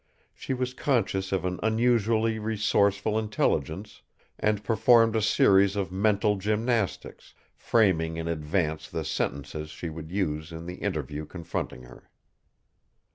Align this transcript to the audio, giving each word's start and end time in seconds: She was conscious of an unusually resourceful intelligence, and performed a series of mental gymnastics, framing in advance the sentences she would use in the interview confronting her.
She 0.33 0.55
was 0.55 0.73
conscious 0.73 1.31
of 1.31 1.45
an 1.45 1.59
unusually 1.61 2.39
resourceful 2.39 3.19
intelligence, 3.19 4.01
and 4.39 4.63
performed 4.63 5.15
a 5.15 5.21
series 5.21 5.75
of 5.75 5.91
mental 5.91 6.37
gymnastics, 6.37 7.35
framing 7.55 8.17
in 8.17 8.27
advance 8.27 8.89
the 8.89 9.05
sentences 9.05 9.69
she 9.69 9.89
would 9.91 10.09
use 10.11 10.51
in 10.51 10.65
the 10.65 10.77
interview 10.77 11.27
confronting 11.27 11.83
her. 11.83 12.09